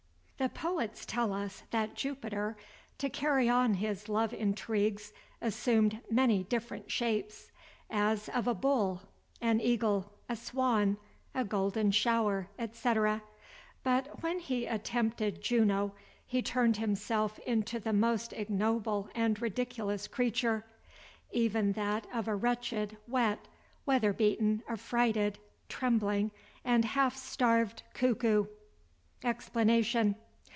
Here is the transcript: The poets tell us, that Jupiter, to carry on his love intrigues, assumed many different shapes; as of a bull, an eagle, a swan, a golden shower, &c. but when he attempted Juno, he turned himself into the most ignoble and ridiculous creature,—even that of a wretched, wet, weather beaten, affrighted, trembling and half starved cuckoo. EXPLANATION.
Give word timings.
The 0.41 0.49
poets 0.49 1.05
tell 1.05 1.33
us, 1.33 1.61
that 1.69 1.93
Jupiter, 1.93 2.57
to 2.97 3.11
carry 3.11 3.47
on 3.47 3.75
his 3.75 4.09
love 4.09 4.33
intrigues, 4.33 5.13
assumed 5.39 6.01
many 6.09 6.45
different 6.45 6.89
shapes; 6.91 7.51
as 7.91 8.27
of 8.27 8.47
a 8.47 8.55
bull, 8.55 9.03
an 9.39 9.61
eagle, 9.61 10.11
a 10.27 10.35
swan, 10.35 10.97
a 11.35 11.43
golden 11.43 11.91
shower, 11.91 12.49
&c. 12.71 12.93
but 13.83 14.23
when 14.23 14.39
he 14.39 14.65
attempted 14.65 15.43
Juno, 15.43 15.93
he 16.25 16.41
turned 16.41 16.77
himself 16.77 17.37
into 17.45 17.79
the 17.79 17.93
most 17.93 18.33
ignoble 18.33 19.09
and 19.13 19.39
ridiculous 19.39 20.07
creature,—even 20.07 21.73
that 21.73 22.07
of 22.11 22.27
a 22.27 22.33
wretched, 22.35 22.97
wet, 23.07 23.47
weather 23.85 24.11
beaten, 24.11 24.63
affrighted, 24.67 25.37
trembling 25.69 26.31
and 26.65 26.83
half 26.83 27.15
starved 27.15 27.83
cuckoo. 27.93 28.45
EXPLANATION. 29.23 30.15